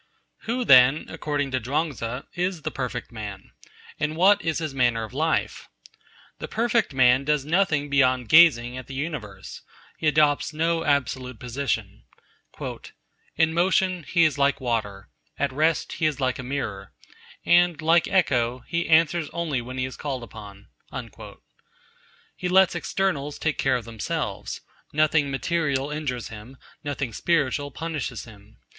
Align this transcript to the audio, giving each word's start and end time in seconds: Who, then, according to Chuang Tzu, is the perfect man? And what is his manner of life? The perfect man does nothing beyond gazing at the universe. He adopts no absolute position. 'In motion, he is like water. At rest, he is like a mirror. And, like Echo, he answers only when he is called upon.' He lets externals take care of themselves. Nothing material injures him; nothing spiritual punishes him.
Who, 0.45 0.65
then, 0.65 1.05
according 1.09 1.51
to 1.51 1.59
Chuang 1.59 1.91
Tzu, 1.93 2.23
is 2.33 2.63
the 2.63 2.71
perfect 2.71 3.11
man? 3.11 3.51
And 3.99 4.15
what 4.15 4.41
is 4.41 4.57
his 4.57 4.73
manner 4.73 5.03
of 5.03 5.13
life? 5.13 5.69
The 6.39 6.47
perfect 6.47 6.91
man 6.91 7.23
does 7.23 7.45
nothing 7.45 7.87
beyond 7.87 8.27
gazing 8.27 8.75
at 8.79 8.87
the 8.87 8.95
universe. 8.95 9.61
He 9.99 10.07
adopts 10.07 10.53
no 10.55 10.83
absolute 10.83 11.37
position. 11.39 12.05
'In 13.35 13.53
motion, 13.53 14.01
he 14.01 14.23
is 14.23 14.39
like 14.39 14.59
water. 14.59 15.11
At 15.37 15.53
rest, 15.53 15.91
he 15.91 16.07
is 16.07 16.19
like 16.19 16.39
a 16.39 16.43
mirror. 16.43 16.93
And, 17.45 17.79
like 17.79 18.07
Echo, 18.07 18.63
he 18.65 18.89
answers 18.89 19.29
only 19.33 19.61
when 19.61 19.77
he 19.77 19.85
is 19.85 19.97
called 19.97 20.23
upon.' 20.23 20.69
He 22.35 22.49
lets 22.49 22.73
externals 22.73 23.37
take 23.37 23.59
care 23.59 23.75
of 23.75 23.85
themselves. 23.85 24.61
Nothing 24.91 25.29
material 25.29 25.91
injures 25.91 26.29
him; 26.29 26.57
nothing 26.83 27.13
spiritual 27.13 27.69
punishes 27.69 28.25
him. 28.25 28.57